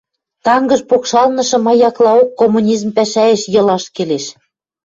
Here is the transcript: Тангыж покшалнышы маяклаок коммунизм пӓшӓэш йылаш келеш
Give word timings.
Тангыж 0.45 0.81
покшалнышы 0.89 1.57
маяклаок 1.65 2.29
коммунизм 2.39 2.89
пӓшӓэш 2.97 3.41
йылаш 3.53 3.83
келеш 3.95 4.25